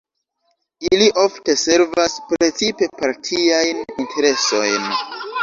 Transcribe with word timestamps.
Ili 0.91 1.09
ofte 1.23 1.55
servas 1.63 2.15
precipe 2.31 2.89
partiajn 3.03 3.85
interesojn. 3.85 4.91